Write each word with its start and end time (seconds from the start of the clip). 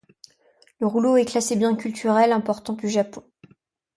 Le 0.79 0.87
rouleau 0.87 1.15
est 1.17 1.25
classé 1.25 1.55
bien 1.55 1.75
culturel 1.75 2.31
important 2.31 2.73
du 2.73 2.89
Japon. 2.89 3.23